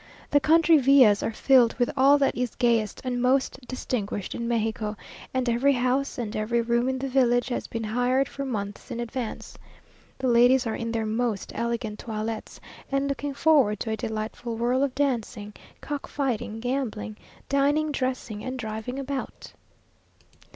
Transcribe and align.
The 0.31 0.39
country 0.39 0.79
villas 0.79 1.21
are 1.21 1.31
filled 1.31 1.75
with 1.75 1.91
all 1.95 2.17
that 2.17 2.35
is 2.35 2.55
gayest 2.55 3.01
and 3.03 3.21
most 3.21 3.59
distinguished 3.67 4.33
in 4.33 4.47
Mexico, 4.47 4.97
and 5.31 5.47
every 5.47 5.73
house 5.73 6.17
and 6.17 6.35
every 6.35 6.59
room 6.59 6.89
in 6.89 6.97
the 6.97 7.07
village 7.07 7.49
has 7.49 7.67
been 7.67 7.83
hired 7.83 8.27
for 8.27 8.43
months 8.43 8.89
in 8.89 8.99
advance. 8.99 9.59
The 10.17 10.27
ladies 10.27 10.65
are 10.65 10.73
in 10.73 10.91
their 10.91 11.05
most 11.05 11.51
elegant 11.53 11.99
toilets, 11.99 12.59
and 12.91 13.07
looking 13.07 13.35
forward 13.35 13.79
to 13.81 13.91
a 13.91 13.95
delightful 13.95 14.55
whirl 14.57 14.81
of 14.83 14.95
dancing, 14.95 15.53
cock 15.81 16.07
fighting, 16.07 16.59
gambling, 16.59 17.15
dining, 17.47 17.91
dressing, 17.91 18.43
and 18.43 18.57
driving 18.57 18.97
about. 18.97 19.53